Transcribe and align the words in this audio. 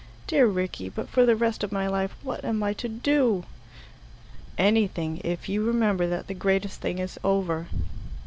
"Dear 0.25 0.47
Rickie 0.47 0.89
but 0.89 1.09
for 1.09 1.27
the 1.27 1.35
rest 1.35 1.63
of 1.63 1.71
my 1.71 1.85
life 1.87 2.15
what 2.23 2.43
am 2.43 2.63
I 2.63 2.73
to 2.73 2.89
do?" 2.89 3.43
"Anything 4.57 5.21
if 5.23 5.47
you 5.47 5.63
remember 5.63 6.07
that 6.07 6.25
the 6.25 6.33
greatest 6.33 6.81
thing 6.81 6.97
is 6.97 7.19
over." 7.23 7.67